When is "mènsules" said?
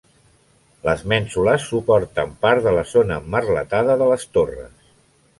1.11-1.67